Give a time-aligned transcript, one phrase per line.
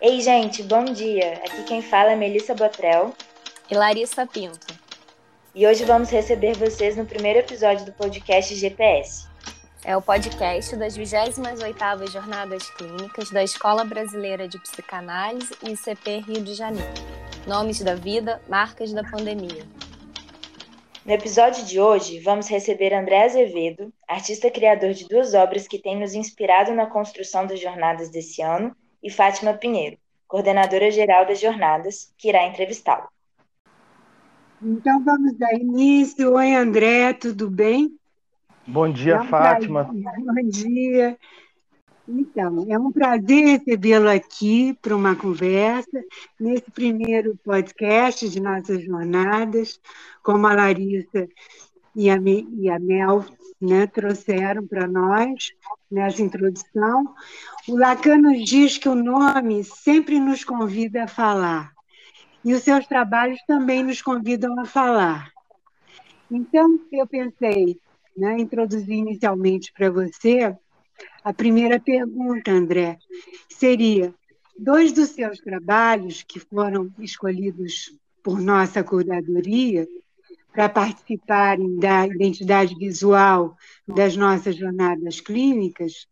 [0.00, 1.34] Ei, gente, bom dia.
[1.44, 3.12] Aqui quem fala é Melissa Botrel
[3.70, 4.66] e Larissa Pinto.
[5.54, 9.28] E hoje vamos receber vocês no primeiro episódio do podcast GPS.
[9.84, 16.42] É o podcast das 28º Jornadas Clínicas da Escola Brasileira de Psicanálise e ICP Rio
[16.44, 16.94] de Janeiro.
[17.46, 19.66] Nomes da vida, marcas da pandemia.
[21.04, 26.00] No episódio de hoje, vamos receber André Azevedo, artista criador de duas obras que têm
[26.00, 29.96] nos inspirado na construção das jornadas desse ano e Fátima Pinheiro,
[30.26, 33.08] coordenadora geral das jornadas, que irá entrevistá-lo.
[34.62, 36.34] Então vamos dar início.
[36.34, 37.98] Oi, André, tudo bem?
[38.66, 39.84] Bom dia, é um Fátima.
[39.84, 40.24] Prazer.
[40.24, 41.18] Bom dia.
[42.06, 46.02] Então, é um prazer recebê-lo aqui para uma conversa,
[46.38, 49.80] nesse primeiro podcast de nossas jornadas,
[50.22, 51.28] como a Larissa
[51.94, 53.24] e a, e a Mel
[53.60, 55.52] né, trouxeram para nós
[55.90, 57.14] nessa introdução.
[57.68, 61.72] O Lacan nos diz que o nome sempre nos convida a falar,
[62.44, 65.30] e os seus trabalhos também nos convidam a falar.
[66.30, 67.78] Então, eu pensei,
[68.16, 70.56] né, introduzir inicialmente para você
[71.24, 72.98] a primeira pergunta, André,
[73.48, 74.14] seria:
[74.58, 79.86] dois dos seus trabalhos que foram escolhidos por nossa curadoria
[80.52, 83.56] para participarem da identidade visual
[83.86, 86.06] das nossas jornadas clínicas,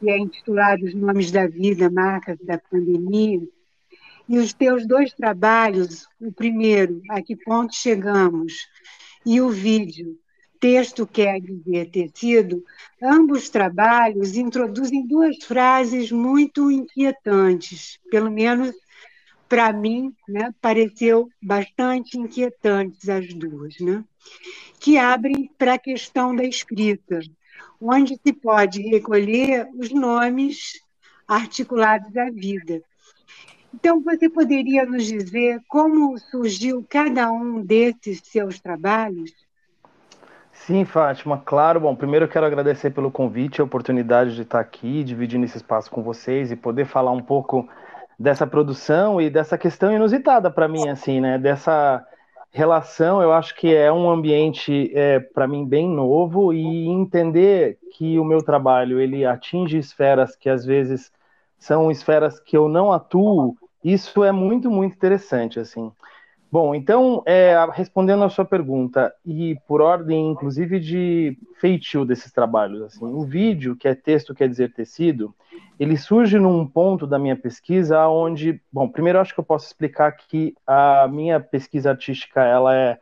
[0.00, 3.46] que é intitulado Os Nomes da Vida, Marcas da Pandemia,
[4.28, 8.54] e os teus dois trabalhos, o primeiro, A Que Ponto Chegamos,
[9.24, 10.18] e o vídeo,
[10.60, 12.64] Texto Quer Dizer Tecido,
[13.02, 18.74] ambos trabalhos introduzem duas frases muito inquietantes, pelo menos
[19.48, 24.04] para mim, né, pareceu bastante inquietantes as duas, né,
[24.78, 27.20] que abrem para a questão da escrita,
[27.80, 30.80] onde se pode recolher os nomes
[31.26, 32.82] articulados à vida.
[33.74, 39.30] Então, você poderia nos dizer como surgiu cada um desses seus trabalhos?
[40.52, 41.80] Sim, Fátima, claro.
[41.80, 45.90] Bom, primeiro eu quero agradecer pelo convite, a oportunidade de estar aqui, dividindo esse espaço
[45.90, 47.68] com vocês e poder falar um pouco
[48.18, 51.38] dessa produção e dessa questão inusitada para mim, assim, né?
[51.38, 52.04] Dessa
[52.50, 58.18] relação, eu acho que é um ambiente é, para mim bem novo e entender que
[58.18, 61.12] o meu trabalho ele atinge esferas que às vezes
[61.58, 65.92] são esferas que eu não atuo, isso é muito muito interessante, assim.
[66.50, 72.80] Bom, então, é, respondendo a sua pergunta, e por ordem, inclusive, de feitio desses trabalhos,
[72.82, 75.34] assim, o vídeo, que é texto, quer dizer tecido,
[75.78, 80.10] ele surge num ponto da minha pesquisa onde, bom, primeiro acho que eu posso explicar
[80.12, 82.98] que a minha pesquisa artística, ela é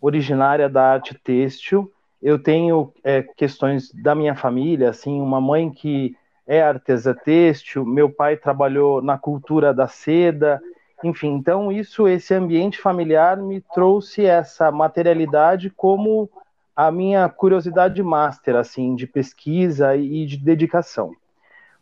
[0.00, 6.16] originária da arte têxtil, eu tenho é, questões da minha família, assim, uma mãe que
[6.46, 10.58] é artesã têxtil, meu pai trabalhou na cultura da seda,
[11.04, 16.28] enfim, então isso, esse ambiente familiar me trouxe essa materialidade como
[16.74, 21.12] a minha curiosidade master, assim, de pesquisa e de dedicação.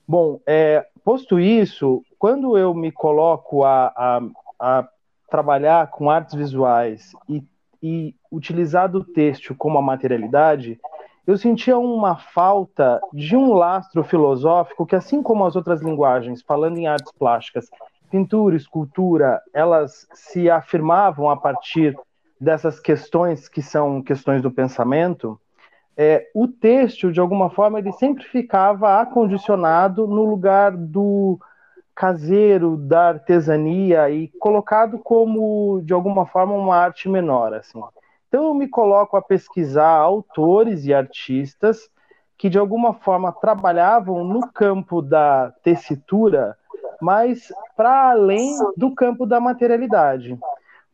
[0.08, 4.22] Bom, é, posto isso, quando eu me coloco a, a,
[4.58, 4.88] a
[5.28, 7.42] trabalhar com artes visuais e,
[7.82, 10.78] e utilizar do texto como a materialidade,
[11.26, 16.78] eu sentia uma falta de um lastro filosófico que, assim como as outras linguagens, falando
[16.78, 17.68] em artes plásticas,
[18.06, 21.96] pintura, escultura, elas se afirmavam a partir
[22.40, 25.40] dessas questões que são questões do pensamento,
[25.96, 31.38] é, o texto, de alguma forma, ele sempre ficava acondicionado no lugar do
[31.94, 37.80] caseiro, da artesania e colocado como, de alguma forma, uma arte menor, assim.
[38.28, 41.88] Então eu me coloco a pesquisar autores e artistas
[42.36, 46.54] que, de alguma forma, trabalhavam no campo da tessitura,
[47.00, 50.38] mas para além do campo da materialidade.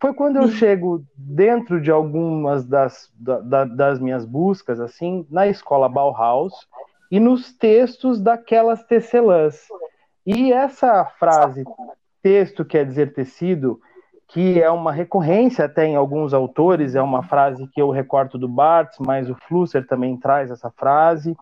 [0.00, 5.88] Foi quando eu chego dentro de algumas das, da, das minhas buscas, assim, na escola
[5.88, 6.66] Bauhaus
[7.08, 9.68] e nos textos daquelas tecelãs.
[10.26, 11.64] E essa frase,
[12.20, 13.80] texto quer dizer tecido,
[14.26, 18.48] que é uma recorrência até em alguns autores, é uma frase que eu recorto do
[18.48, 21.36] Barthes, mas o Flusser também traz essa frase.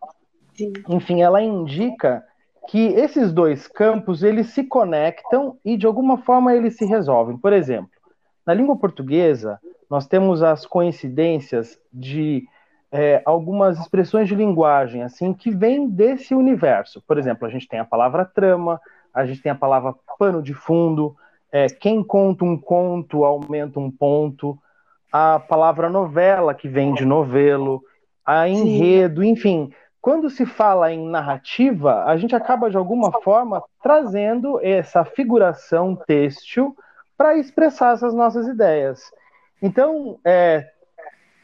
[0.54, 0.72] Sim.
[0.88, 2.22] Enfim, ela indica
[2.68, 7.36] que esses dois campos eles se conectam e de alguma forma eles se resolvem.
[7.36, 7.90] Por exemplo,
[8.46, 9.58] na língua portuguesa
[9.88, 12.46] nós temos as coincidências de
[12.92, 17.02] é, algumas expressões de linguagem assim que vêm desse universo.
[17.06, 18.80] Por exemplo, a gente tem a palavra trama,
[19.12, 21.16] a gente tem a palavra pano de fundo,
[21.52, 24.58] é, quem conta um conto aumenta um ponto,
[25.12, 27.82] a palavra novela que vem de novelo,
[28.24, 29.28] a enredo, Sim.
[29.30, 35.94] enfim, quando se fala em narrativa, a gente acaba de alguma forma trazendo essa figuração
[35.94, 36.74] têxtil
[37.16, 39.02] para expressar essas nossas ideias.
[39.60, 40.66] Então, é,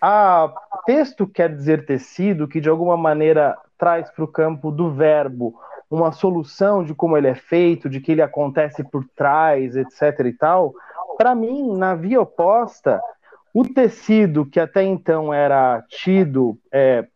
[0.01, 0.51] a
[0.87, 5.55] texto quer dizer tecido, que de alguma maneira traz para o campo do verbo
[5.91, 10.21] uma solução de como ele é feito, de que ele acontece por trás, etc.
[10.27, 10.73] e tal.
[11.19, 13.01] Para mim, na via oposta,
[13.53, 17.07] o tecido que até então era tido é,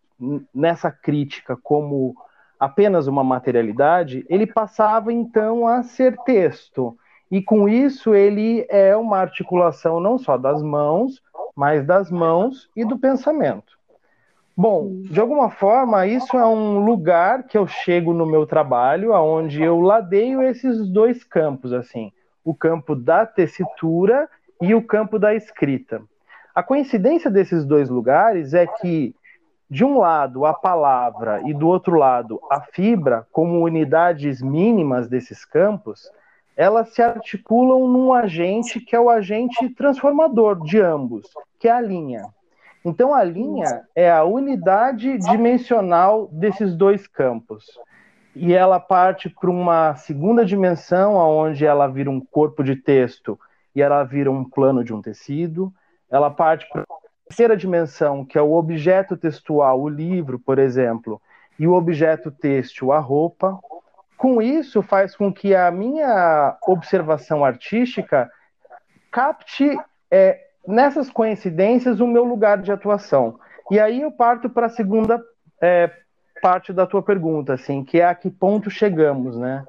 [0.55, 2.15] nessa crítica como
[2.59, 6.97] apenas uma materialidade, ele passava então a ser texto.
[7.31, 11.23] E com isso ele é uma articulação não só das mãos,
[11.57, 13.79] mas das mãos e do pensamento.
[14.57, 19.63] Bom, de alguma forma, isso é um lugar que eu chego no meu trabalho, aonde
[19.63, 22.13] eu ladeio esses dois campos, assim,
[22.45, 24.29] o campo da tessitura
[24.61, 26.03] e o campo da escrita.
[26.55, 29.15] A coincidência desses dois lugares é que
[29.71, 35.45] de um lado a palavra e do outro lado a fibra, como unidades mínimas desses
[35.45, 36.11] campos,
[36.57, 41.29] elas se articulam num agente que é o agente transformador de ambos,
[41.59, 42.25] que é a linha.
[42.85, 47.65] Então a linha é a unidade dimensional desses dois campos.
[48.35, 53.39] E ela parte para uma segunda dimensão, onde ela vira um corpo de texto
[53.75, 55.73] e ela vira um plano de um tecido.
[56.11, 56.85] Ela parte para
[57.31, 61.23] terceira dimensão, que é o objeto textual, o livro, por exemplo,
[61.57, 63.57] e o objeto têxtil, a roupa.
[64.17, 68.29] Com isso, faz com que a minha observação artística
[69.13, 69.79] capte
[70.11, 73.39] é, nessas coincidências o meu lugar de atuação.
[73.71, 75.23] E aí eu parto para a segunda
[75.63, 75.89] é,
[76.43, 79.65] parte da tua pergunta, assim, que é a que ponto chegamos, né?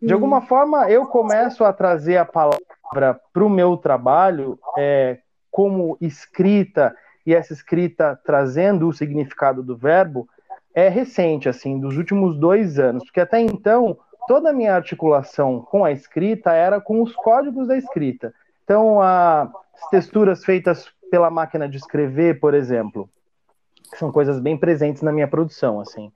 [0.00, 5.18] De alguma forma, eu começo a trazer a palavra para o meu trabalho é,
[5.50, 6.94] como escrita
[7.26, 10.28] e essa escrita trazendo o significado do verbo
[10.74, 15.84] é recente, assim, dos últimos dois anos, porque até então toda a minha articulação com
[15.84, 18.32] a escrita era com os códigos da escrita.
[18.64, 19.50] Então, as
[19.90, 23.10] texturas feitas pela máquina de escrever, por exemplo,
[23.96, 26.12] são coisas bem presentes na minha produção, assim.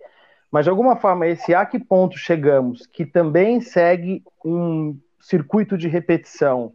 [0.51, 5.89] Mas de alguma forma, esse a que ponto chegamos, que também segue um circuito de
[5.89, 6.73] repetição,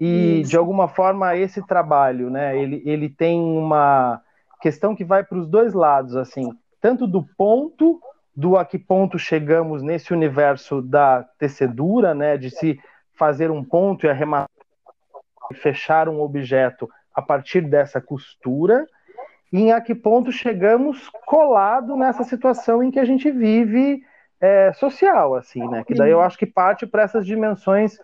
[0.00, 0.50] e, Isso.
[0.50, 4.22] de alguma forma, esse trabalho, né, ele, ele tem uma
[4.60, 8.00] questão que vai para os dois lados, assim, tanto do ponto,
[8.34, 12.78] do a que ponto chegamos nesse universo da tecedura, né, de se
[13.14, 14.48] fazer um ponto e arrematar
[15.50, 18.86] e fechar um objeto a partir dessa costura,
[19.52, 24.02] e em a que ponto chegamos colado nessa situação em que a gente vive
[24.40, 27.98] é, social, assim, né, que daí eu acho que parte para essas dimensões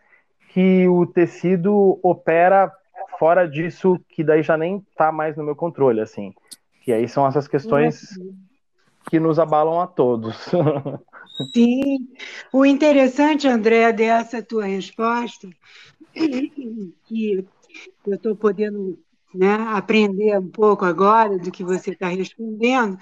[0.55, 2.73] que o tecido opera
[3.19, 6.33] fora disso, que daí já nem está mais no meu controle, assim.
[6.87, 8.17] E aí são essas questões
[9.11, 10.37] que nos abalam a todos.
[11.53, 12.09] Sim.
[12.53, 15.49] O interessante, André, dessa tua resposta,
[16.13, 17.45] que
[18.07, 18.97] eu estou podendo
[19.35, 22.97] né, aprender um pouco agora do que você está respondendo,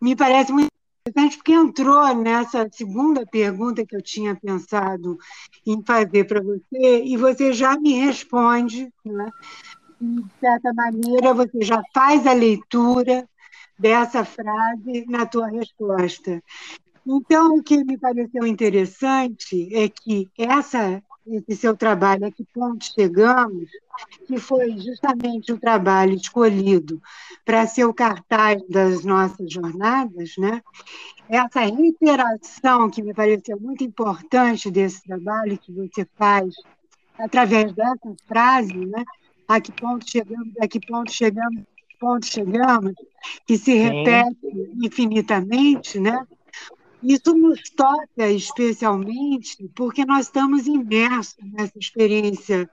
[0.00, 0.75] me parece muito
[1.06, 5.16] interessante porque entrou nessa segunda pergunta que eu tinha pensado
[5.64, 9.30] em fazer para você e você já me responde, né?
[10.00, 13.28] de certa maneira você já faz a leitura
[13.78, 16.42] dessa frase na tua resposta.
[17.06, 22.84] Então, o que me pareceu interessante é que essa esse seu trabalho, a que ponto
[22.84, 23.68] chegamos,
[24.26, 27.00] que foi justamente o trabalho escolhido
[27.44, 30.62] para ser o cartaz das nossas jornadas, né?
[31.28, 36.54] essa reiteração que me pareceu muito importante desse trabalho que você faz
[37.18, 39.04] através dessa frase, né?
[39.48, 42.94] a que ponto chegamos, a que ponto chegamos, a que ponto chegamos,
[43.46, 44.72] que se repete Sim.
[44.82, 46.26] infinitamente, né?
[47.08, 52.68] Isso nos toca especialmente porque nós estamos imersos nessa experiência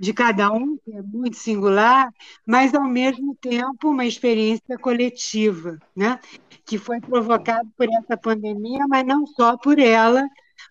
[0.00, 2.10] de cada um, que é muito singular,
[2.46, 6.18] mas ao mesmo tempo uma experiência coletiva, né?
[6.64, 10.26] que foi provocada por essa pandemia, mas não só por ela,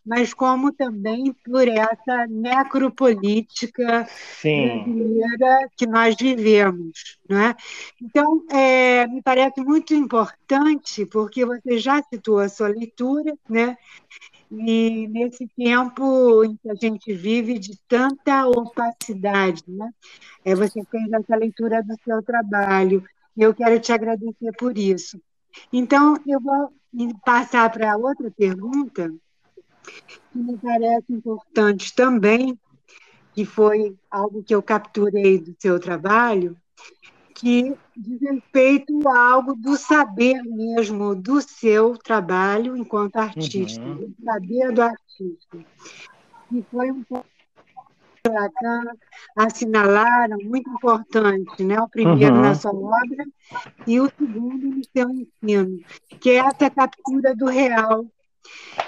[0.06, 4.08] mas como também por essa necropolítica
[4.42, 4.84] Sim.
[4.84, 7.18] brasileira que nós vivemos.
[7.28, 7.56] Né?
[8.02, 13.78] Então, é, me parece muito importante, porque você já citou a sua leitura, né?
[14.52, 19.90] e nesse tempo em que a gente vive de tanta opacidade, né?
[20.44, 23.04] É, você fez essa leitura do seu trabalho,
[23.36, 25.20] e eu quero te agradecer por isso.
[25.72, 26.72] Então, eu vou
[27.24, 29.14] passar para outra pergunta,
[30.32, 32.60] que me parece importante também,
[33.34, 36.58] que foi algo que eu capturei do seu trabalho,
[37.34, 43.96] que diz respeito a algo do saber mesmo do seu trabalho enquanto artista, uhum.
[43.96, 45.58] do saber do artista.
[46.52, 48.84] E foi um que Lacan
[49.36, 51.80] assinalaram muito importante, né?
[51.80, 52.42] o primeiro uhum.
[52.42, 53.26] na sua obra
[53.86, 55.80] e o segundo no seu ensino,
[56.20, 58.06] que é essa captura do real,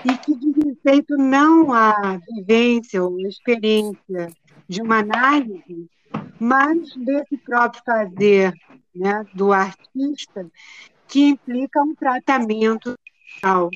[0.05, 4.29] e que diz respeito não à vivência ou experiência
[4.67, 5.89] de uma análise,
[6.39, 8.53] mas desse próprio fazer
[8.95, 10.49] né, do artista,
[11.07, 12.95] que implica um tratamento
[13.29, 13.69] social.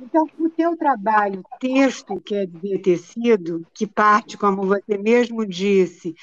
[0.00, 6.14] Então, o teu trabalho, texto, quer dizer tecido, que parte, como você mesmo disse,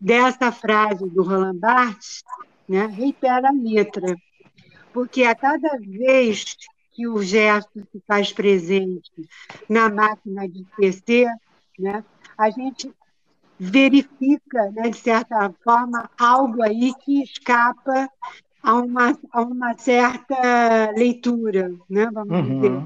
[0.00, 2.22] dessa frase do Roland Barthes,
[2.68, 4.14] né, reitera a letra,
[4.92, 6.56] porque a cada vez
[6.92, 9.10] que o gesto se faz presente
[9.68, 11.28] na máquina de tecer,
[11.78, 12.04] né,
[12.36, 12.92] a gente
[13.58, 18.08] verifica, né, de certa forma, algo aí que escapa
[18.62, 22.60] a uma, a uma certa leitura, né, vamos uhum.
[22.60, 22.82] dizer.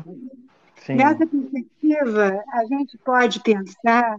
[0.84, 0.94] Sim.
[0.96, 4.18] Nessa perspectiva, a gente pode pensar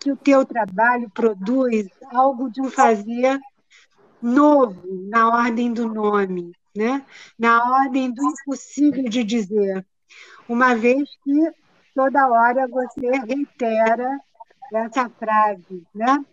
[0.00, 3.38] que o teu trabalho produz algo de um fazer
[4.20, 7.04] novo na ordem do nome, né?
[7.38, 9.84] na ordem do impossível de dizer,
[10.48, 11.52] uma vez que
[11.94, 14.20] toda hora você reitera
[14.72, 16.24] essa frase, né?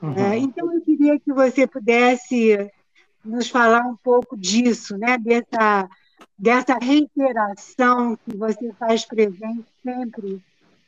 [0.00, 0.14] Uhum.
[0.14, 2.70] É, então eu queria que você pudesse
[3.24, 5.18] nos falar um pouco disso, né?
[5.18, 5.88] Dessa
[6.38, 10.42] dessa reiteração que você faz presente sempre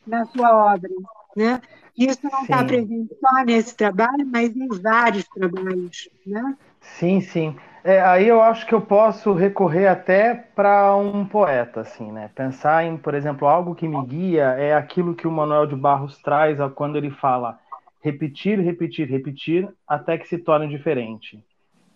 [0.06, 0.90] na sua obra,
[1.36, 1.60] né?
[1.96, 6.56] Isso não está presente só nesse trabalho, mas em vários trabalhos, né?
[6.80, 7.56] Sim, sim.
[7.84, 12.30] É, aí eu acho que eu posso recorrer até para um poeta, assim, né?
[12.34, 16.18] Pensar em, por exemplo, algo que me guia é aquilo que o Manuel de Barros
[16.18, 17.58] traz quando ele fala
[18.00, 21.44] repetir, repetir, repetir até que se torne diferente.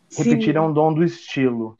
[0.08, 0.22] Sim.
[0.22, 1.78] Repetir é um dom do estilo.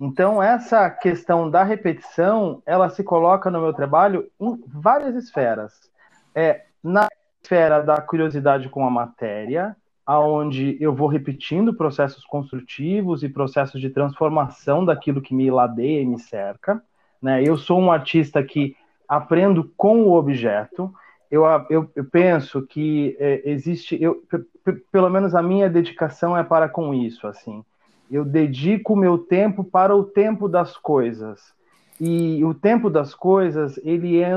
[0.00, 5.72] Então, essa questão da repetição, ela se coloca no meu trabalho em várias esferas.
[6.34, 7.08] É, na
[7.42, 13.88] esfera da curiosidade com a matéria, aonde eu vou repetindo processos construtivos e processos de
[13.88, 16.82] transformação daquilo que me ladeia e me cerca.
[17.20, 17.42] Né?
[17.42, 18.76] Eu sou um artista que
[19.08, 20.92] aprendo com o objeto.
[21.30, 24.22] Eu, eu, eu penso que é, existe, eu,
[24.92, 27.64] pelo menos a minha dedicação é para com isso, assim.
[28.10, 31.54] Eu dedico o meu tempo para o tempo das coisas.
[31.98, 34.34] E o tempo das coisas, ele é,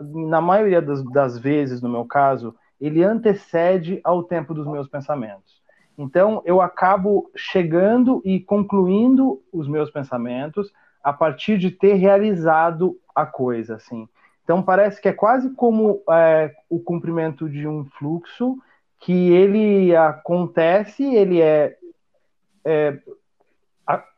[0.00, 5.62] na maioria das, das vezes, no meu caso, ele antecede ao tempo dos meus pensamentos.
[5.96, 13.26] Então, eu acabo chegando e concluindo os meus pensamentos a partir de ter realizado a
[13.26, 14.08] coisa, assim.
[14.44, 18.56] Então, parece que é quase como é, o cumprimento de um fluxo
[19.00, 21.76] que ele acontece, ele é,
[22.64, 22.98] é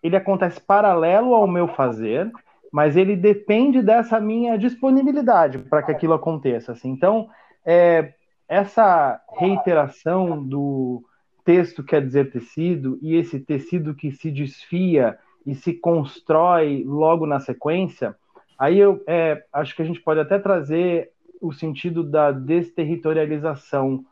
[0.03, 2.31] ele acontece paralelo ao meu fazer,
[2.73, 6.73] mas ele depende dessa minha disponibilidade para que aquilo aconteça.
[6.73, 6.91] Assim.
[6.91, 7.29] Então,
[7.65, 8.15] é,
[8.51, 11.05] essa reiteração do
[11.45, 15.17] texto quer dizer tecido e esse tecido que se desfia
[15.47, 18.17] e se constrói logo na sequência,
[18.59, 24.05] aí eu é, acho que a gente pode até trazer o sentido da desterritorialização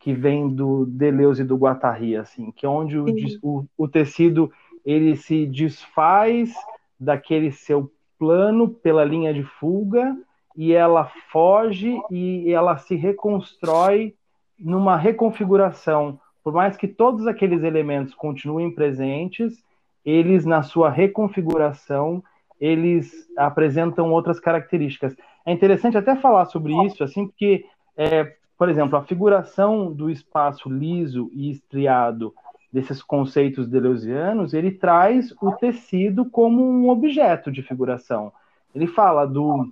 [0.00, 3.06] que vem do Deleuze e do Guattari, assim, que é onde o,
[3.42, 4.50] o, o tecido
[4.84, 6.52] ele se desfaz
[6.98, 10.16] daquele seu plano pela linha de fuga
[10.56, 14.14] e ela foge e ela se reconstrói
[14.58, 16.18] numa reconfiguração.
[16.42, 19.62] Por mais que todos aqueles elementos continuem presentes,
[20.04, 22.22] eles na sua reconfiguração
[22.60, 25.14] eles apresentam outras características.
[25.44, 30.70] É interessante até falar sobre isso, assim, porque, é, por exemplo, a figuração do espaço
[30.70, 32.32] liso e estriado
[32.72, 38.32] desses conceitos deleuzianos, ele traz o tecido como um objeto de figuração.
[38.74, 39.68] Ele fala do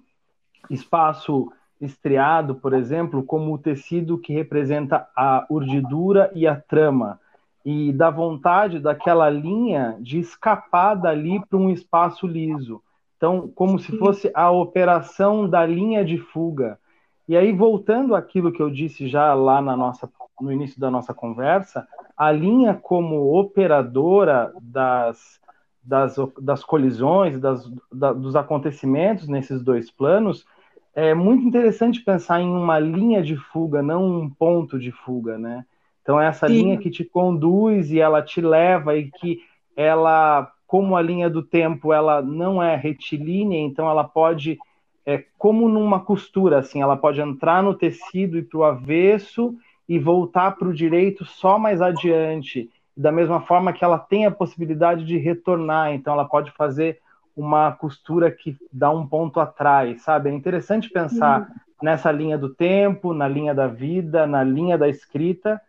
[0.70, 7.18] espaço estriado, por exemplo, como o tecido que representa a urdidura e a trama,
[7.64, 12.82] e da vontade daquela linha de escapar dali para um espaço liso.
[13.16, 16.78] Então, como se fosse a operação da linha de fuga.
[17.28, 21.14] E aí, voltando àquilo que eu disse já lá na nossa, no início da nossa
[21.14, 25.40] conversa, a linha como operadora das,
[25.84, 30.44] das, das colisões, das, da, dos acontecimentos nesses dois planos,
[30.94, 35.64] é muito interessante pensar em uma linha de fuga, não um ponto de fuga, né?
[36.02, 36.48] Então é essa Sim.
[36.48, 39.40] linha que te conduz e ela te leva e que
[39.76, 44.60] ela, como a linha do tempo, ela não é retilínea, então ela pode,
[45.06, 49.54] é como numa costura, assim, ela pode entrar no tecido e para o avesso
[49.88, 52.70] e voltar para o direito só mais adiante.
[52.96, 56.98] da mesma forma que ela tem a possibilidade de retornar, então ela pode fazer
[57.36, 60.30] uma costura que dá um ponto atrás, sabe?
[60.30, 61.52] É interessante pensar Sim.
[61.82, 65.60] nessa linha do tempo, na linha da vida, na linha da escrita,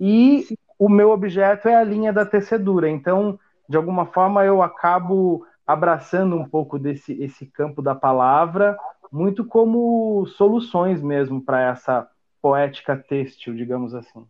[0.00, 0.56] e Sim.
[0.78, 2.88] o meu objeto é a linha da tecedura.
[2.88, 3.38] Então,
[3.68, 8.76] de alguma forma, eu acabo abraçando um pouco desse esse campo da palavra,
[9.10, 12.08] muito como soluções mesmo para essa
[12.40, 14.26] poética têxtil, digamos assim.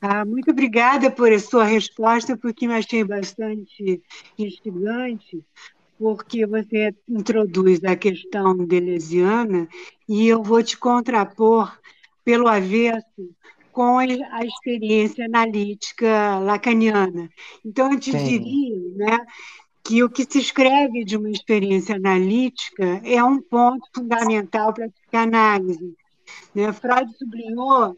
[0.00, 4.02] Ah, muito obrigada por a sua resposta, porque eu achei bastante
[4.38, 5.44] instigante,
[5.98, 9.68] porque você introduz a questão deleuziana
[10.08, 11.78] e eu vou te contrapor
[12.24, 13.30] pelo avesso
[13.72, 17.30] com a experiência analítica lacaniana.
[17.64, 18.24] Então, eu te Sim.
[18.24, 19.18] diria né,
[19.84, 24.90] que o que se escreve de uma experiência analítica é um ponto fundamental para a
[24.90, 25.94] psicanálise.
[26.54, 26.72] Né?
[26.72, 27.96] Freud sublinhou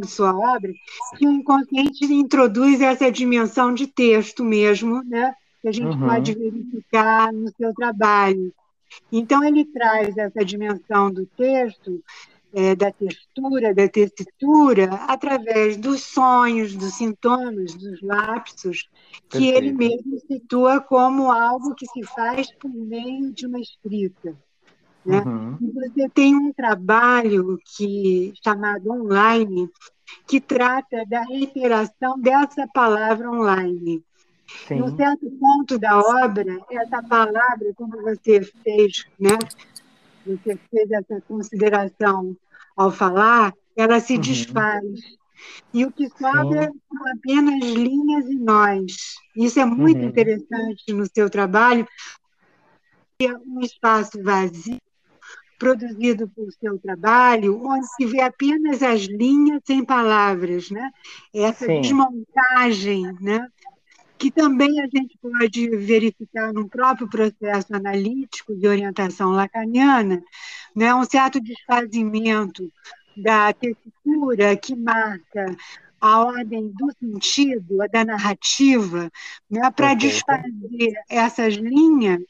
[0.00, 0.72] de sua obra,
[1.16, 5.34] que o inconsciente introduz essa dimensão de texto mesmo, né?
[5.60, 6.08] que a gente uhum.
[6.08, 8.52] pode verificar no seu trabalho.
[9.12, 12.02] Então, ele traz essa dimensão do texto,
[12.54, 18.88] é, da textura, da tessitura, através dos sonhos, dos sintomas, dos lapsos,
[19.28, 19.58] que Perfeito.
[19.58, 24.34] ele mesmo situa como algo que se faz por meio de uma escrita.
[25.04, 25.20] Né?
[25.20, 25.56] Uhum.
[25.74, 29.70] Você tem um trabalho que chamado online
[30.26, 34.02] que trata da reiteração dessa palavra online.
[34.66, 34.76] Sim.
[34.80, 39.38] Num certo ponto da obra, essa palavra, como você fez, né?
[40.26, 42.36] Você fez essa consideração
[42.76, 44.20] ao falar, ela se uhum.
[44.20, 44.84] desfaz.
[45.72, 46.80] E o que sobra Sim.
[46.88, 48.96] são apenas linhas e nós.
[49.36, 50.08] Isso é muito uhum.
[50.08, 51.86] interessante no seu trabalho.
[53.20, 54.78] É um espaço vazio
[55.58, 60.90] produzido por seu trabalho, onde se vê apenas as linhas sem palavras, né?
[61.34, 61.80] Essa Sim.
[61.80, 63.46] desmontagem, né?
[64.16, 70.22] Que também a gente pode verificar no próprio processo analítico de orientação lacaniana,
[70.74, 70.94] né?
[70.94, 72.72] Um certo desfazimento
[73.16, 75.56] da tessitura que marca
[76.00, 79.10] a ordem do sentido, da narrativa,
[79.50, 82.22] né, para desfazer essas linhas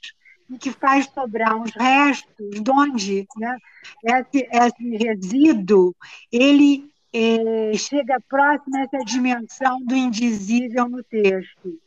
[0.56, 3.58] que faz sobrar uns restos, de onde né,
[4.04, 5.94] esse, esse resíduo
[6.32, 11.78] ele é, chega próximo a essa dimensão do indizível no texto,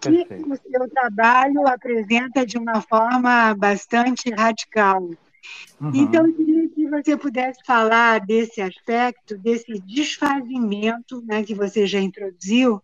[0.00, 0.52] que Perfeito.
[0.52, 5.02] o seu trabalho apresenta de uma forma bastante radical.
[5.80, 5.90] Uhum.
[5.94, 6.57] Então, eu queria
[6.88, 12.82] que você pudesse falar desse aspecto, desse desfazimento né, que você já introduziu,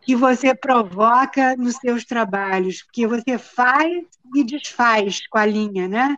[0.00, 6.16] que você provoca nos seus trabalhos, porque você faz e desfaz com a linha, né?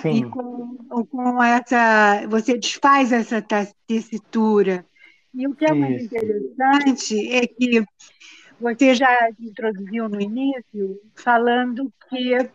[0.00, 0.10] Sim.
[0.10, 3.44] E com, com essa, você desfaz essa
[3.86, 4.86] tessitura.
[5.34, 7.84] E o que é muito interessante é que
[8.60, 12.50] você já introduziu no início, falando que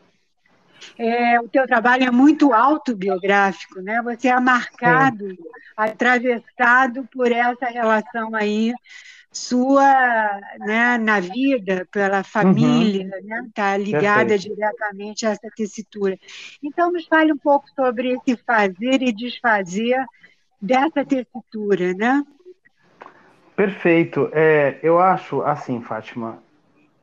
[0.97, 4.01] é, o teu trabalho é muito autobiográfico, né?
[4.03, 5.37] Você é marcado, Sim.
[5.75, 8.73] atravessado por essa relação aí
[9.31, 13.27] sua né, na vida, pela família, está uhum.
[13.27, 14.55] né, tá ligada Perfeito.
[14.55, 16.17] diretamente a essa tessitura.
[16.63, 20.03] Então, nos fale um pouco sobre esse fazer e desfazer
[20.59, 22.23] dessa tessitura, né?
[23.55, 24.29] Perfeito.
[24.33, 26.39] É, eu acho assim, Fátima,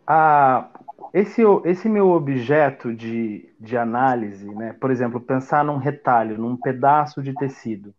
[0.07, 0.69] a,
[1.15, 7.23] esse, esse meu objeto de, de análise, né, por exemplo, pensar num retalho, num pedaço
[7.23, 7.95] de tecido,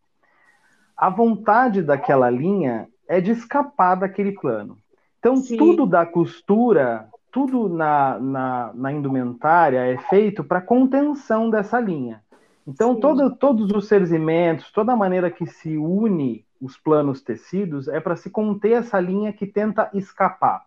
[0.97, 4.77] a vontade daquela linha é de escapar daquele plano.
[5.17, 5.55] Então, Sim.
[5.55, 12.21] tudo da costura, tudo na, na, na indumentária é feito para contenção dessa linha.
[12.67, 18.01] Então, todo, todos os serimentos, toda a maneira que se une os planos tecidos é
[18.01, 20.65] para se conter essa linha que tenta escapar.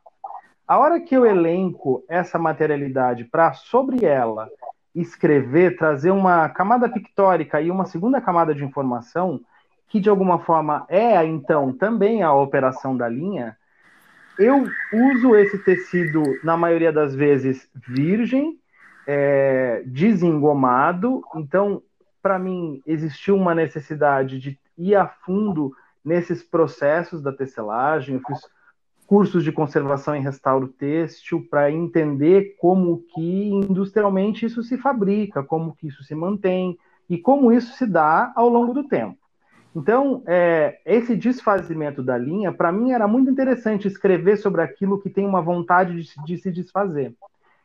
[0.68, 4.50] A hora que eu elenco essa materialidade para, sobre ela,
[4.94, 9.40] escrever, trazer uma camada pictórica e uma segunda camada de informação,
[9.88, 13.56] que de alguma forma é então também a operação da linha,
[14.38, 18.58] eu uso esse tecido, na maioria das vezes, virgem,
[19.06, 21.22] é, desengomado.
[21.34, 21.82] Então,
[22.22, 28.16] para mim, existiu uma necessidade de ir a fundo nesses processos da tecelagem.
[28.16, 28.40] Eu fiz
[29.08, 35.74] cursos de conservação e restauro têxtil para entender como que industrialmente isso se fabrica, como
[35.74, 39.16] que isso se mantém e como isso se dá ao longo do tempo.
[39.74, 45.08] Então, é, esse desfazimento da linha, para mim, era muito interessante escrever sobre aquilo que
[45.08, 47.14] tem uma vontade de, de se desfazer.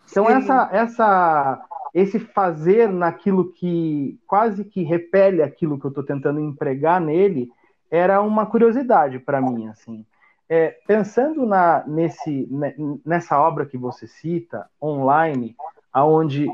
[0.10, 6.40] Então, essa, essa, esse fazer naquilo que quase que repele aquilo que eu estou tentando
[6.40, 7.52] empregar nele,
[7.92, 10.06] era uma curiosidade para mim, assim.
[10.56, 12.48] É, pensando na, nesse,
[13.04, 15.56] nessa obra que você cita, online,
[15.92, 16.46] aonde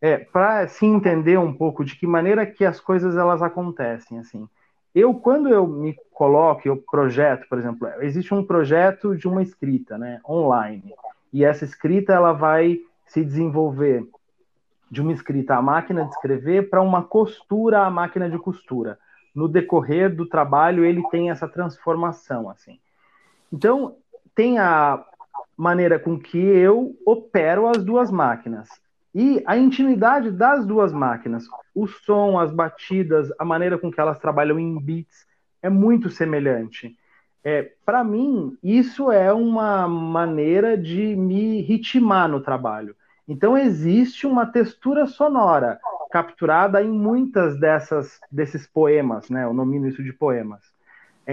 [0.00, 4.48] é, para se entender um pouco de que maneira que as coisas elas acontecem, assim.
[4.94, 9.98] Eu, quando eu me coloco, eu projeto, por exemplo, existe um projeto de uma escrita,
[9.98, 10.94] né, online,
[11.32, 14.08] e essa escrita ela vai se desenvolver
[14.88, 18.96] de uma escrita à máquina de escrever para uma costura à máquina de costura.
[19.34, 22.78] No decorrer do trabalho, ele tem essa transformação, assim.
[23.52, 23.96] Então,
[24.34, 25.04] tem a
[25.56, 28.68] maneira com que eu opero as duas máquinas
[29.14, 34.18] e a intimidade das duas máquinas, o som, as batidas, a maneira com que elas
[34.18, 35.26] trabalham em beats
[35.62, 36.96] é muito semelhante.
[37.42, 42.94] É, para mim, isso é uma maneira de me ritmar no trabalho.
[43.26, 45.78] Então existe uma textura sonora
[46.10, 49.44] capturada em muitas dessas desses poemas, né?
[49.44, 50.60] Eu nomino isso de poemas.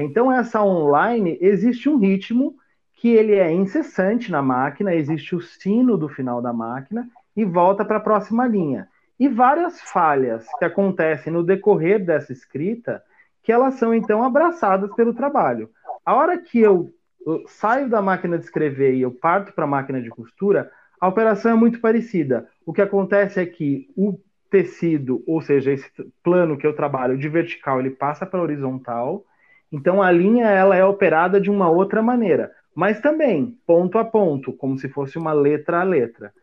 [0.02, 2.56] Então essa online existe um ritmo
[2.94, 7.86] que ele é incessante na máquina, existe o sino do final da máquina e volta
[7.86, 8.88] para a próxima linha.
[9.20, 13.02] E várias falhas que acontecem no decorrer dessa escrita,
[13.44, 15.70] que elas são então abraçadas pelo trabalho.
[16.06, 16.92] A hora que eu,
[17.26, 21.08] eu saio da máquina de escrever e eu parto para a máquina de costura, a
[21.08, 22.48] operação é muito parecida.
[22.66, 25.90] O que acontece é que o tecido, ou seja, esse
[26.24, 29.24] plano que eu trabalho de vertical, ele passa para horizontal.
[29.72, 34.54] Então a linha ela é operada de uma outra maneira, mas também ponto a ponto,
[34.54, 36.34] como se fosse uma letra a letra.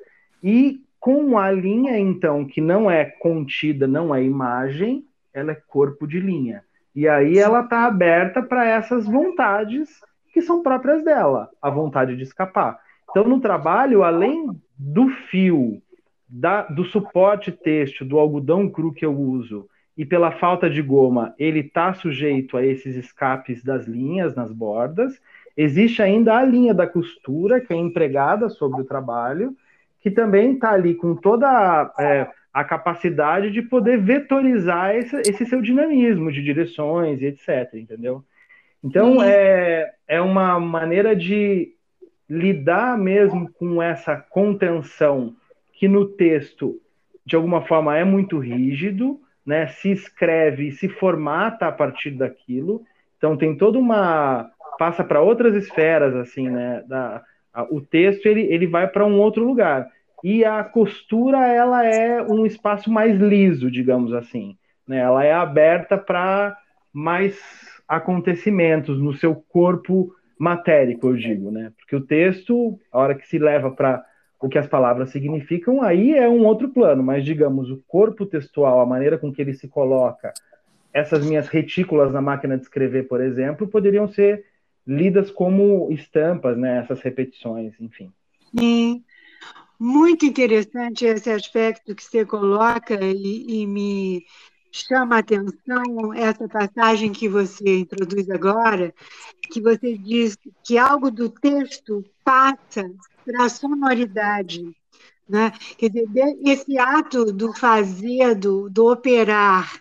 [0.42, 6.06] E com a linha então que não é contida, não é imagem, ela é corpo
[6.06, 6.62] de linha.
[6.94, 10.00] E aí ela está aberta para essas vontades
[10.32, 12.78] que são próprias dela, a vontade de escapar.
[13.10, 15.80] Então, no trabalho, além do fio,
[16.28, 21.34] da, do suporte têxtil, do algodão cru que eu uso, e pela falta de goma,
[21.38, 25.20] ele está sujeito a esses escapes das linhas nas bordas.
[25.56, 29.56] Existe ainda a linha da costura, que é empregada sobre o trabalho,
[30.00, 35.46] que também está ali com toda a, é, a, capacidade de poder vetorizar esse, esse,
[35.46, 37.74] seu dinamismo de direções e etc.
[37.74, 38.24] Entendeu?
[38.82, 41.72] Então, é, é uma maneira de
[42.28, 45.34] lidar mesmo com essa contenção
[45.72, 46.80] que no texto,
[47.24, 49.66] de alguma forma, é muito rígido, né?
[49.66, 52.82] Se escreve, se formata a partir daquilo.
[53.18, 56.82] Então tem toda uma passa para outras esferas assim, né?
[56.86, 59.88] Da, a, o texto ele, ele vai para um outro lugar
[60.22, 64.56] e a costura ela é um espaço mais liso, digamos assim,
[64.88, 64.98] né?
[64.98, 66.56] Ela é aberta para
[66.92, 67.38] mais
[67.86, 71.72] acontecimentos no seu corpo matérico, eu digo, né?
[71.76, 74.04] Porque o texto, a hora que se leva para
[74.44, 78.78] o que as palavras significam, aí é um outro plano, mas digamos, o corpo textual,
[78.78, 80.34] a maneira com que ele se coloca,
[80.92, 84.44] essas minhas retículas na máquina de escrever, por exemplo, poderiam ser
[84.86, 86.80] lidas como estampas, né?
[86.80, 88.12] Essas repetições, enfim.
[88.56, 89.02] Sim.
[89.80, 94.26] Muito interessante esse aspecto que você coloca e, e me
[94.70, 98.92] chama a atenção essa passagem que você introduz agora,
[99.50, 102.90] que você diz que algo do texto passa
[103.24, 104.64] para a sonoridade.
[105.28, 105.52] Né?
[105.78, 109.80] Quer dizer, esse ato do fazer, do, do operar,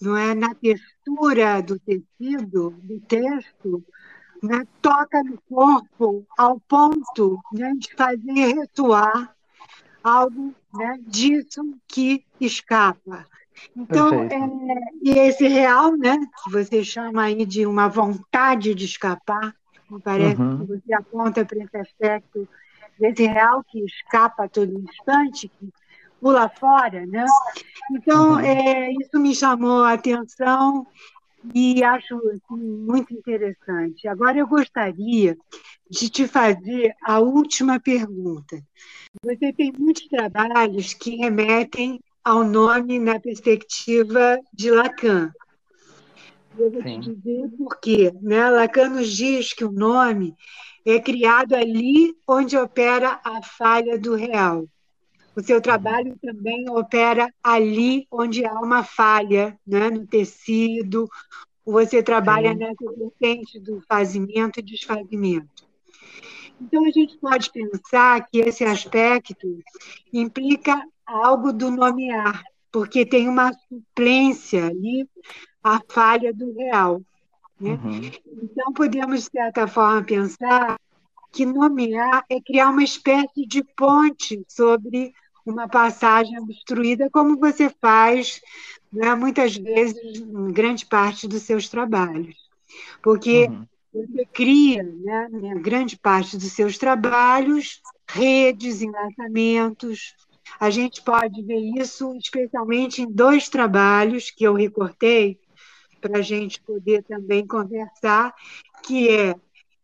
[0.00, 3.84] não é, na textura do tecido, do texto,
[4.42, 9.34] né, toca no corpo ao ponto né, de fazer ressoar
[10.02, 13.24] algo né, disso que escapa.
[13.76, 14.38] Então, é,
[15.00, 19.54] e esse real, né, que você chama aí de uma vontade de escapar,
[19.88, 20.58] me parece uhum.
[20.58, 22.48] que você aponta para esse aspecto
[22.98, 25.68] desse real que escapa a todo instante, que
[26.20, 27.26] pula fora, né?
[27.90, 28.40] Então, uhum.
[28.40, 30.86] é, isso me chamou a atenção
[31.54, 34.06] e acho assim, muito interessante.
[34.06, 35.36] Agora eu gostaria
[35.90, 38.62] de te fazer a última pergunta.
[39.24, 45.32] Você tem muitos trabalhos que remetem ao nome na perspectiva de Lacan.
[46.56, 47.00] Eu vou Sim.
[47.00, 48.12] te dizer por quê.
[48.22, 48.48] Né?
[48.48, 50.34] Lacan nos diz que o nome
[50.84, 54.66] é criado ali onde opera a falha do real.
[55.34, 59.88] O seu trabalho também opera ali onde há uma falha né?
[59.88, 61.08] no tecido.
[61.64, 62.58] Você trabalha Sim.
[62.58, 65.66] nessa vertente do fazimento e desfazimento.
[66.60, 69.58] Então, a gente pode pensar que esse aspecto
[70.12, 75.08] implica algo do nomear, porque tem uma suplência ali
[75.62, 77.02] à falha do real.
[77.62, 77.78] Né?
[77.82, 78.10] Uhum.
[78.42, 80.76] Então, podemos, de certa forma, pensar
[81.30, 85.14] que nomear é criar uma espécie de ponte sobre
[85.46, 88.40] uma passagem obstruída, como você faz
[88.92, 92.36] né, muitas vezes em grande parte dos seus trabalhos.
[93.02, 93.66] Porque uhum.
[93.92, 95.28] você cria, né,
[95.60, 100.14] grande parte dos seus trabalhos, redes, enlaçamentos.
[100.60, 105.38] A gente pode ver isso especialmente em dois trabalhos que eu recortei
[106.02, 108.34] para a gente poder também conversar,
[108.82, 109.34] que é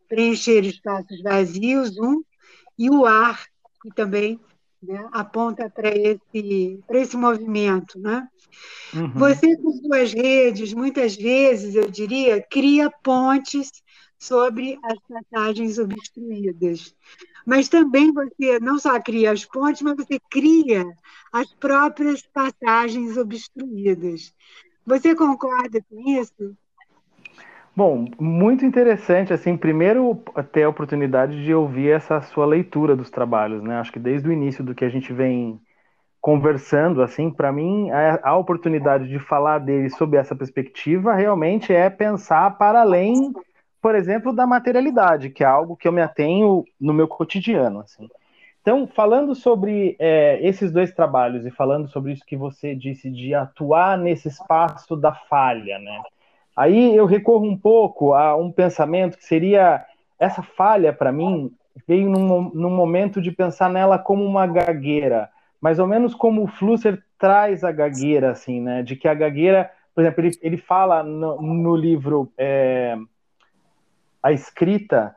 [0.08, 2.22] preencher espaços vazios, um,
[2.76, 3.44] e o ar,
[3.80, 4.40] que também
[4.82, 7.98] né, aponta para esse, esse movimento.
[7.98, 8.26] Né?
[8.94, 9.12] Uhum.
[9.14, 13.70] Você, com suas redes, muitas vezes, eu diria, cria pontes
[14.18, 16.94] sobre as passagens obstruídas.
[17.46, 20.84] Mas também você não só cria as pontes, mas você cria
[21.32, 24.34] as próprias passagens obstruídas.
[24.88, 26.56] Você concorda com isso?
[27.76, 30.14] Bom, muito interessante, assim, primeiro
[30.50, 33.78] ter a oportunidade de ouvir essa sua leitura dos trabalhos, né?
[33.78, 35.60] Acho que desde o início do que a gente vem
[36.22, 41.90] conversando, assim, para mim, a, a, oportunidade de falar dele sob essa perspectiva realmente é
[41.90, 43.34] pensar para além,
[43.82, 48.08] por exemplo, da materialidade, que é algo que eu me atenho no meu cotidiano, assim.
[48.68, 53.34] Então, falando sobre é, esses dois trabalhos e falando sobre isso que você disse de
[53.34, 56.02] atuar nesse espaço da falha, né?
[56.54, 59.86] Aí eu recorro um pouco a um pensamento que seria
[60.18, 61.50] essa falha para mim
[61.86, 65.30] veio num, num, momento de pensar nela como uma gagueira,
[65.62, 68.82] mais ou menos como o Flusser traz a gagueira, assim, né?
[68.82, 72.98] De que a gagueira, por exemplo, ele, ele fala no, no livro é,
[74.22, 75.16] A Escrita,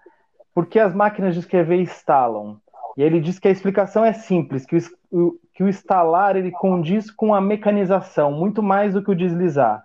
[0.55, 2.60] porque as máquinas de escrever estalam.
[2.97, 4.77] E ele diz que a explicação é simples, que
[5.11, 9.83] o, que o estalar ele condiz com a mecanização, muito mais do que o deslizar.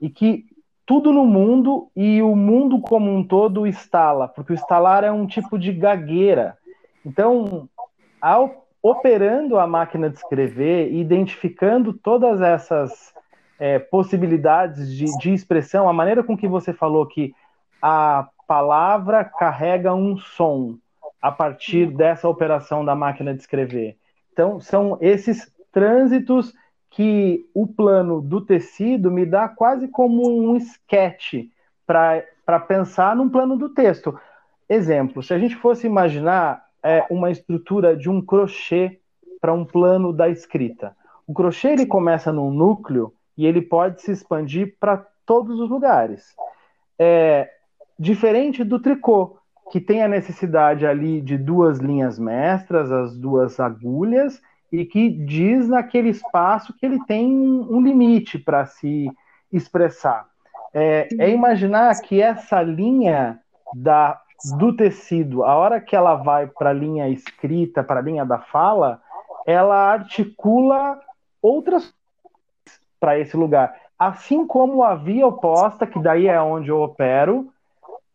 [0.00, 0.46] E que
[0.84, 5.26] tudo no mundo e o mundo como um todo estala, porque o estalar é um
[5.26, 6.56] tipo de gagueira.
[7.04, 7.68] Então,
[8.20, 13.12] ao, operando a máquina de escrever, identificando todas essas
[13.58, 17.34] é, possibilidades de, de expressão, a maneira com que você falou que
[17.82, 20.78] a palavra carrega um som
[21.20, 23.96] a partir dessa operação da máquina de escrever.
[24.32, 26.54] Então, são esses trânsitos
[26.90, 31.52] que o plano do tecido me dá quase como um esquete
[31.86, 34.18] para pensar num plano do texto.
[34.68, 39.00] Exemplo, se a gente fosse imaginar é, uma estrutura de um crochê
[39.40, 40.96] para um plano da escrita.
[41.26, 46.34] O crochê ele começa num núcleo e ele pode se expandir para todos os lugares.
[46.98, 47.50] É,
[47.98, 49.37] diferente do tricô,
[49.70, 55.68] que tem a necessidade ali de duas linhas mestras, as duas agulhas, e que diz
[55.68, 59.10] naquele espaço que ele tem um limite para se
[59.52, 60.26] expressar.
[60.72, 63.40] É, é, imaginar que essa linha
[63.74, 64.20] da,
[64.58, 68.38] do tecido, a hora que ela vai para a linha escrita, para a linha da
[68.38, 69.00] fala,
[69.46, 71.00] ela articula
[71.40, 71.94] outras
[73.00, 73.74] para esse lugar.
[73.98, 77.50] Assim como a via oposta, que daí é onde eu opero,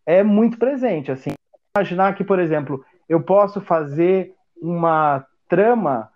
[0.06, 1.12] é muito presente.
[1.12, 1.32] Assim,
[1.75, 6.07] imaginar que, por exemplo, eu posso fazer uma trama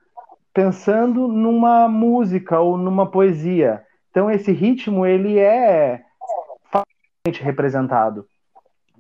[0.54, 3.84] pensando numa música ou numa poesia.
[4.12, 6.04] Então esse ritmo ele é
[6.72, 8.28] facilmente representado.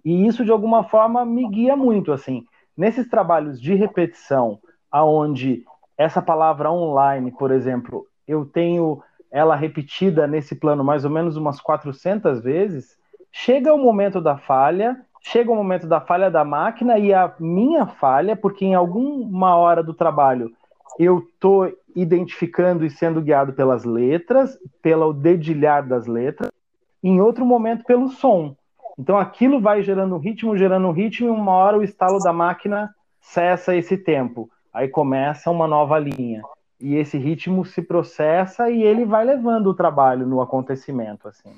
[0.03, 2.43] E isso de alguma forma me guia muito assim.
[2.75, 4.59] Nesses trabalhos de repetição,
[4.91, 5.63] aonde
[5.95, 11.61] essa palavra online, por exemplo, eu tenho ela repetida nesse plano mais ou menos umas
[11.61, 12.97] 400 vezes,
[13.31, 17.85] chega o momento da falha, chega o momento da falha da máquina e a minha
[17.85, 20.51] falha, porque em alguma hora do trabalho
[20.99, 26.51] eu estou identificando e sendo guiado pelas letras, pelo dedilhar das letras,
[27.03, 28.55] em outro momento pelo som.
[28.97, 33.75] Então aquilo vai gerando ritmo, gerando ritmo, e uma hora o estalo da máquina cessa
[33.75, 34.49] esse tempo.
[34.73, 36.41] Aí começa uma nova linha.
[36.79, 41.27] E esse ritmo se processa e ele vai levando o trabalho no acontecimento.
[41.27, 41.51] assim.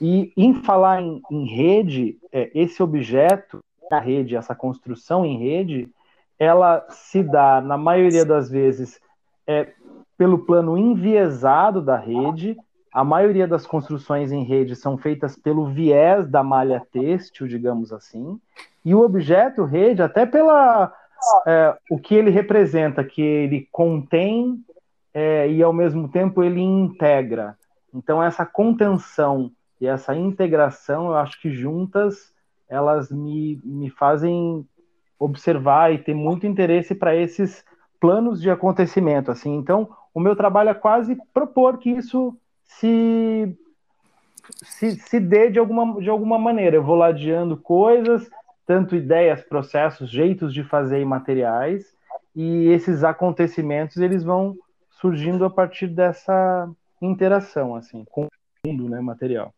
[0.00, 5.88] E em falar em, em rede, é, esse objeto da rede, essa construção em rede,
[6.38, 9.00] ela se dá, na maioria das vezes,
[9.46, 9.72] é,
[10.16, 12.56] pelo plano enviesado da rede.
[12.92, 18.40] A maioria das construções em rede são feitas pelo viés da malha têxtil, digamos assim.
[18.84, 20.92] E o objeto rede, até pela
[21.46, 24.62] é, o que ele representa, que ele contém
[25.12, 27.56] é, e ao mesmo tempo ele integra.
[27.92, 32.34] Então essa contenção e essa integração, eu acho que juntas
[32.68, 34.66] elas me, me fazem
[35.18, 37.64] observar e ter muito interesse para esses
[38.00, 39.54] planos de acontecimento, assim.
[39.54, 43.56] Então, o meu trabalho é quase propor que isso se
[44.62, 46.76] se, se dê de alguma, de alguma maneira.
[46.76, 48.28] Eu vou ladeando coisas,
[48.66, 51.84] tanto ideias, processos, jeitos de fazer e materiais,
[52.34, 54.56] e esses acontecimentos eles vão
[54.90, 56.68] surgindo a partir dessa
[57.00, 58.28] interação assim com o
[58.66, 59.52] mundo, né, material.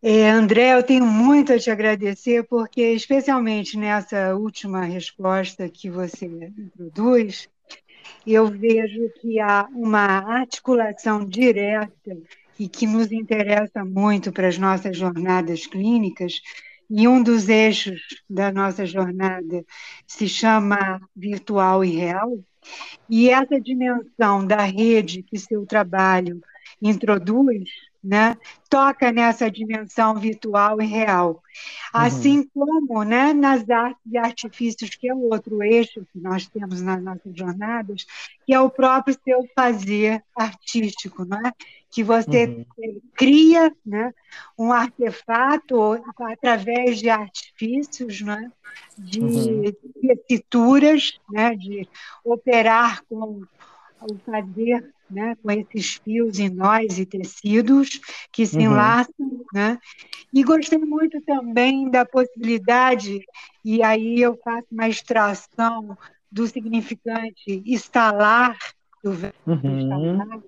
[0.00, 6.26] É, André, eu tenho muito a te agradecer, porque, especialmente nessa última resposta que você
[6.26, 7.48] introduz,
[8.24, 12.16] eu vejo que há uma articulação direta
[12.56, 16.34] e que nos interessa muito para as nossas jornadas clínicas,
[16.88, 19.64] e um dos eixos da nossa jornada
[20.06, 22.38] se chama virtual e real,
[23.10, 26.40] e essa dimensão da rede que seu trabalho
[26.80, 27.68] introduz
[28.08, 28.38] né,
[28.70, 31.42] toca nessa dimensão virtual e real.
[31.92, 32.48] Assim uhum.
[32.54, 37.02] como né, nas artes e artifícios, que é o outro eixo que nós temos nas
[37.02, 38.06] nossas jornadas,
[38.46, 41.52] que é o próprio seu fazer artístico, né?
[41.90, 43.00] que você uhum.
[43.14, 44.14] cria né,
[44.58, 48.52] um artefato através de artifícios, né,
[48.96, 49.62] de uhum.
[50.00, 51.88] tessituras, né, de
[52.22, 53.42] operar com
[54.02, 58.00] o fazer né, com esses fios em nós e tecidos
[58.32, 58.62] que se uhum.
[58.62, 59.78] enlaçam, né?
[60.32, 63.20] E gostei muito também da possibilidade,
[63.64, 65.96] e aí eu faço uma extração
[66.30, 68.56] do significante instalar,
[69.02, 69.80] do verbo uhum.
[69.80, 70.40] instalar,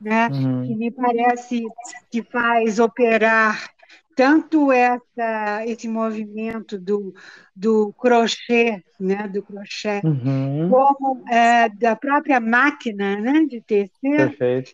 [0.00, 0.28] né?
[0.28, 0.66] Uhum.
[0.66, 1.64] que me parece
[2.10, 3.70] que faz operar
[4.14, 7.14] tanto essa, esse movimento do,
[7.54, 10.68] do crochê, né, do crochê, uhum.
[10.70, 14.72] como é, da própria máquina né, de tecer, Perfeito.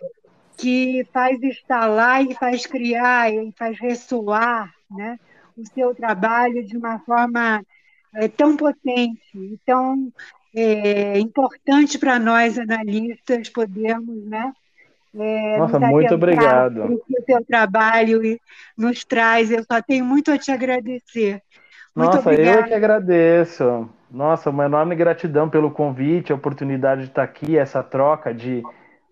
[0.57, 5.19] que faz instalar e faz criar e faz ressoar né,
[5.57, 7.63] o seu trabalho de uma forma
[8.15, 10.13] é, tão potente e tão
[10.55, 14.53] é, importante para nós analistas podermos né,
[15.19, 16.85] é, Nossa, muito obrigado.
[16.85, 18.21] O seu trabalho
[18.77, 19.51] nos traz.
[19.51, 21.43] Eu só tenho muito a te agradecer.
[21.95, 22.61] Muito Nossa, obrigada.
[22.61, 23.89] eu que agradeço.
[24.11, 28.63] Nossa, uma enorme gratidão pelo convite, a oportunidade de estar aqui, essa troca de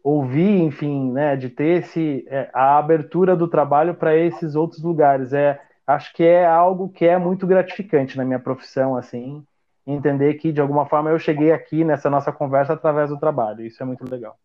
[0.02, 5.32] ouvir, enfim, né, de ter esse, é, a abertura do trabalho para esses outros lugares.
[5.32, 9.44] É, acho que é algo que é muito gratificante na minha profissão, assim,
[9.86, 13.66] entender que de alguma forma eu cheguei aqui nessa nossa conversa através do trabalho.
[13.66, 14.36] Isso é muito legal.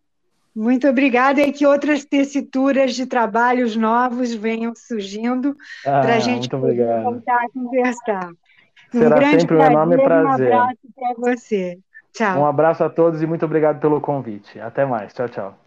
[0.55, 6.49] Muito obrigada e que outras tessituras de trabalhos novos venham surgindo ah, para a gente
[6.49, 8.31] voltar a conversar.
[8.91, 10.51] Será um sempre um enorme prazer.
[10.51, 11.79] Um abraço para você.
[12.13, 12.41] Tchau.
[12.41, 14.59] Um abraço a todos e muito obrigado pelo convite.
[14.59, 15.13] Até mais.
[15.13, 15.57] Tchau, tchau.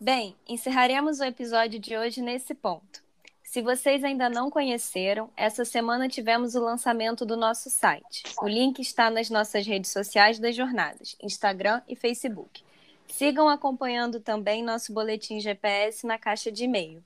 [0.00, 3.04] Bem, encerraremos o episódio de hoje nesse ponto.
[3.42, 8.22] Se vocês ainda não conheceram, essa semana tivemos o lançamento do nosso site.
[8.42, 12.65] O link está nas nossas redes sociais das jornadas, Instagram e Facebook.
[13.08, 17.02] Sigam acompanhando também nosso boletim GPS na caixa de e-mail.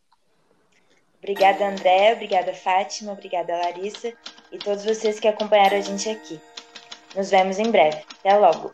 [1.19, 4.13] Obrigada, André, obrigada, Fátima, obrigada, Larissa
[4.51, 6.41] e todos vocês que acompanharam a gente aqui.
[7.15, 8.03] Nos vemos em breve.
[8.19, 8.73] Até logo!